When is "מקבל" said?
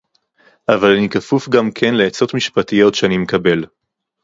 3.17-3.65